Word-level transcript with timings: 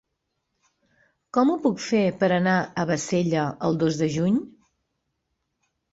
Com 1.37 1.51
ho 1.51 1.57
puc 1.65 1.83
fer 1.89 2.01
per 2.23 2.29
anar 2.39 2.55
a 2.55 2.85
Bassella 2.93 3.45
el 3.69 3.81
dos 3.85 4.01
de 4.01 4.09
juny? 4.19 4.41